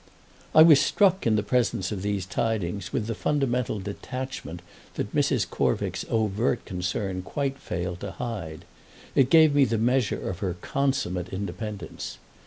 I 0.55 0.63
was 0.63 0.81
struck 0.81 1.27
in 1.27 1.35
the 1.35 1.43
presence 1.43 1.91
of 1.91 2.01
these 2.01 2.25
tidings 2.25 2.91
with 2.91 3.05
the 3.05 3.13
fundamental 3.13 3.79
detachment 3.79 4.63
that 4.95 5.13
Mrs. 5.13 5.47
Corvick's 5.47 6.05
overt 6.09 6.65
concern 6.65 7.21
quite 7.21 7.59
failed 7.59 7.99
to 7.99 8.09
hide: 8.13 8.65
it 9.13 9.29
gave 9.29 9.53
me 9.53 9.63
the 9.63 9.77
measure 9.77 10.27
of 10.27 10.39
her 10.39 10.55
consummate 10.59 11.29
independence. 11.29 12.17